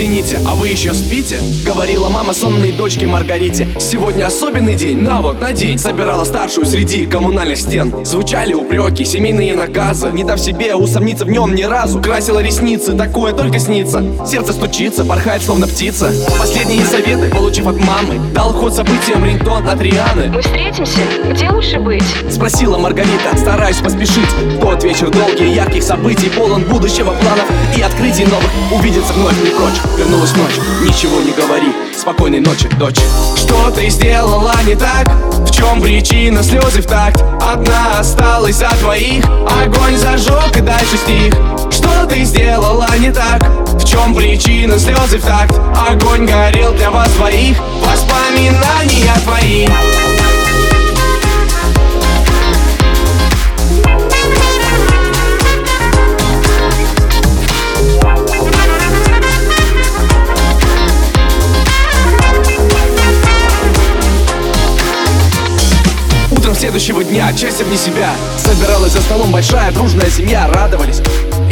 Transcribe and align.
зените, 0.00 0.38
а 0.46 0.54
вы 0.54 0.68
еще 0.68 0.94
спите? 0.94 1.38
Говорила 1.64 2.08
мама 2.08 2.32
сонной 2.32 2.72
дочке 2.72 3.06
Маргарите. 3.06 3.68
Сегодня 3.78 4.26
особенный 4.26 4.74
день, 4.74 4.98
на 5.02 5.20
вот, 5.20 5.40
на 5.40 5.52
день 5.52 5.78
Собирала 5.78 6.24
старшую 6.24 6.66
среди 6.66 7.04
коммунальных 7.04 7.58
стен. 7.58 8.04
Звучали 8.04 8.54
упреки, 8.54 9.04
семейные 9.04 9.54
наказы. 9.54 10.10
Не 10.10 10.24
дав 10.24 10.40
себе 10.40 10.74
усомниться 10.74 11.26
в 11.26 11.30
нем 11.30 11.54
ни 11.54 11.64
разу. 11.64 12.00
Красила 12.00 12.40
ресницы, 12.40 12.96
такое 12.96 13.34
только 13.34 13.58
снится. 13.58 14.02
Сердце 14.26 14.54
стучится, 14.54 15.04
порхает 15.04 15.42
словно 15.42 15.66
птица. 15.66 16.10
Последние 16.38 16.84
советы, 16.86 17.28
получив 17.30 17.66
от 17.66 17.76
мамы 17.76 18.18
Дал 18.34 18.52
ход 18.52 18.74
событиям 18.74 19.22
рингтон 19.24 19.68
от 19.68 19.82
Рианы. 19.82 20.28
Мы 20.28 20.40
встретимся? 20.40 21.00
Где 21.30 21.50
лучше 21.50 21.78
быть? 21.78 22.04
Спросила 22.30 22.78
Маргарита, 22.78 23.36
стараясь 23.36 23.76
поспешить. 23.76 24.30
Тот 24.62 24.82
вечер 24.82 25.10
долгий, 25.10 25.52
ярких 25.52 25.82
событий 25.82 26.30
Полон 26.30 26.62
будущего 26.64 27.10
планов. 27.10 27.50
И 27.76 27.82
открытий 27.82 28.24
новых 28.24 28.50
Увидеться 28.72 29.12
вновь 29.12 29.36
не 29.42 29.50
прочь, 29.50 29.80
вернулась 29.96 30.34
ночь 30.36 30.58
Ничего 30.82 31.20
не 31.20 31.32
говори, 31.32 31.72
спокойной 31.96 32.40
ночи, 32.40 32.68
дочь 32.78 33.00
Что 33.36 33.70
ты 33.70 33.88
сделала 33.90 34.54
не 34.66 34.74
так? 34.74 35.08
В 35.40 35.50
чем 35.50 35.80
причина 35.80 36.42
слезы 36.42 36.82
в 36.82 36.86
такт? 36.86 37.22
Одна 37.40 37.98
осталась 37.98 38.56
за 38.56 38.70
двоих 38.80 39.24
Огонь 39.24 39.96
зажег 39.96 40.56
и 40.56 40.60
дальше 40.60 40.96
стих 40.96 41.34
Что 41.70 42.06
ты 42.06 42.24
сделала 42.24 42.88
не 42.98 43.12
так? 43.12 43.42
В 43.72 43.84
чем 43.84 44.14
причина 44.14 44.78
слезы 44.78 45.18
в 45.18 45.24
такт? 45.24 45.58
Огонь 45.88 46.26
горел 46.26 46.72
для 46.72 46.90
вас 46.90 47.08
двоих 47.12 47.56
Воспоминания 47.82 49.14
твои 49.24 49.66
следующего 66.60 67.02
дня, 67.02 67.32
часть 67.32 67.62
вне 67.62 67.78
себя. 67.78 68.10
Собиралась 68.36 68.92
за 68.92 69.00
столом 69.00 69.32
большая 69.32 69.72
дружная 69.72 70.10
семья 70.10 70.46
Радовались, 70.46 71.00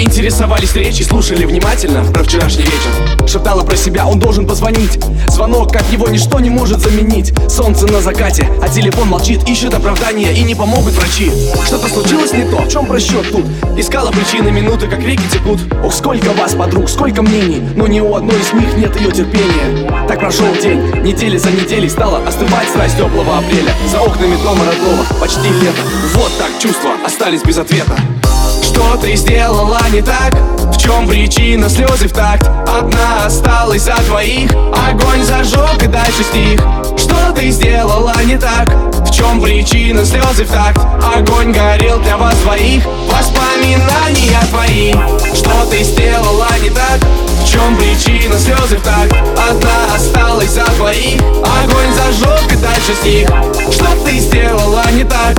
интересовались 0.00 0.74
речи 0.74 1.02
Слушали 1.02 1.44
внимательно 1.44 2.04
про 2.04 2.22
вчерашний 2.22 2.64
вечер. 2.64 3.26
Шептала 3.26 3.64
про 3.64 3.76
себя, 3.76 4.06
он 4.06 4.18
должен 4.18 4.46
позвонить. 4.46 4.98
Звонок, 5.28 5.72
как 5.72 5.84
его 5.92 6.08
ничто 6.08 6.40
не 6.40 6.50
может 6.50 6.80
заменить. 6.80 7.32
Солнце 7.48 7.86
на 7.86 8.00
закате, 8.00 8.48
а 8.62 8.68
телефон 8.68 9.08
молчит 9.08 9.48
Ищет 9.48 9.74
оправдания 9.74 10.32
и 10.32 10.42
не 10.42 10.54
помогут 10.54 10.94
врачи. 10.94 11.30
Что-то 11.66 11.88
случилось 11.88 12.32
не 12.32 12.44
то, 12.44 12.58
в 12.58 12.68
чем 12.68 12.86
просчет 12.86 13.30
тут? 13.30 13.44
Искала 13.76 14.10
причины 14.10 14.50
минуты, 14.50 14.86
как 14.86 15.00
реки 15.00 15.24
текут. 15.30 15.60
Ох, 15.82 15.94
сколько 15.94 16.30
вас, 16.32 16.54
подруг, 16.54 16.88
сколько 16.88 17.22
мнений 17.22 17.62
Но 17.76 17.86
ни 17.86 18.00
у 18.00 18.14
одной 18.14 18.40
из 18.40 18.52
них 18.52 18.76
нет 18.76 18.98
ее 19.00 19.10
терпения. 19.10 20.06
Так 20.06 20.20
прошел 20.20 20.46
день, 20.62 20.80
недели 21.02 21.36
за 21.36 21.50
неделей 21.50 21.88
Стала 21.88 22.18
остывать 22.26 22.68
страсть 22.68 22.96
теплого 22.96 23.38
апреля. 23.38 23.72
За 23.90 24.00
окнами 24.00 24.36
дома 24.42 24.64
родного, 24.64 25.04
почти 25.20 25.48
лето. 25.48 25.82
Вот 26.14 26.30
так 26.38 26.50
чувства 26.60 26.92
остались 27.04 27.42
без 27.42 27.58
ответа 27.58 27.96
что 28.78 28.96
ты 28.96 29.16
сделала 29.16 29.80
не 29.92 30.00
так? 30.00 30.32
В 30.72 30.78
чем 30.78 31.08
причина 31.08 31.68
слезы 31.68 32.06
в 32.06 32.12
такт? 32.12 32.48
Одна 32.68 33.26
осталась 33.26 33.82
за 33.82 33.96
двоих 34.06 34.52
Огонь 34.52 35.24
зажег 35.24 35.82
и 35.82 35.88
дальше 35.88 36.22
стих 36.22 36.60
Что 36.96 37.32
ты 37.34 37.50
сделала 37.50 38.14
не 38.24 38.38
так? 38.38 38.72
В 39.04 39.10
чем 39.10 39.40
причина 39.40 40.04
слезы 40.04 40.44
в 40.44 40.52
такт? 40.52 40.80
Огонь 41.16 41.52
горел 41.52 41.98
для 41.98 42.16
вас 42.16 42.36
двоих 42.36 42.84
Воспоминания 43.10 44.40
твои 44.50 44.92
Что 45.34 45.68
ты 45.68 45.82
сделала 45.82 46.46
не 46.62 46.70
так? 46.70 47.00
В 47.42 47.50
чем 47.50 47.76
причина 47.76 48.38
слезы 48.38 48.76
в 48.76 48.82
такт? 48.82 49.12
Одна 49.50 49.94
осталась 49.96 50.50
за 50.50 50.64
двоих 50.76 51.20
Огонь 51.20 51.92
зажег 51.96 52.52
и 52.52 52.56
дальше 52.56 52.94
стих 53.00 53.28
Что 53.72 53.86
ты 54.04 54.18
сделала 54.18 54.84
не 54.92 55.02
так? 55.02 55.36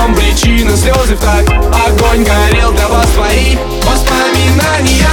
том 0.00 0.14
причина 0.14 0.76
слезы 0.76 1.14
в 1.14 1.20
так 1.20 1.46
Огонь 1.86 2.24
горел 2.24 2.72
для 2.72 2.88
вас 2.88 3.06
свои 3.14 3.56
воспоминания 3.82 5.09